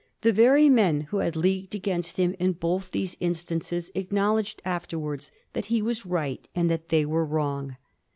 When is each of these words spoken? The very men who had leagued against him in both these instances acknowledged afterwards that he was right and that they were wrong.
The 0.21 0.33
very 0.33 0.67
men 0.67 1.01
who 1.01 1.17
had 1.17 1.35
leagued 1.35 1.75
against 1.75 2.17
him 2.17 2.35
in 2.39 2.53
both 2.53 2.89
these 2.89 3.15
instances 3.19 3.91
acknowledged 3.93 4.59
afterwards 4.65 5.31
that 5.53 5.65
he 5.67 5.79
was 5.79 6.07
right 6.07 6.47
and 6.55 6.71
that 6.71 6.89
they 6.89 7.05
were 7.05 7.23
wrong. 7.23 7.75